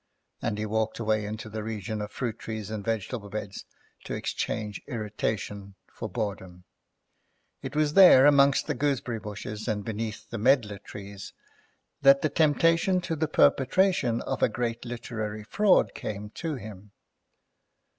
And 0.41 0.57
he 0.57 0.65
walked 0.65 0.97
away 0.97 1.25
into 1.27 1.47
the 1.47 1.61
region 1.61 2.01
of 2.01 2.09
fruit 2.11 2.39
trees 2.39 2.71
and 2.71 2.83
vegetable 2.83 3.29
beds 3.29 3.65
to 4.05 4.15
exchange 4.15 4.81
irritation 4.87 5.75
for 5.93 6.09
boredom. 6.09 6.63
It 7.61 7.75
was 7.75 7.93
there, 7.93 8.25
among 8.25 8.55
the 8.65 8.73
gooseberry 8.73 9.19
bushes 9.19 9.67
and 9.67 9.85
beneath 9.85 10.27
the 10.31 10.39
medlar 10.39 10.79
trees, 10.79 11.33
that 12.01 12.23
the 12.23 12.29
temptation 12.29 12.99
to 13.01 13.15
the 13.15 13.27
perpetration 13.27 14.21
of 14.21 14.41
a 14.41 14.49
great 14.49 14.85
literary 14.85 15.43
fraud 15.43 15.93
came 15.93 16.31
to 16.31 16.55
him. 16.55 16.93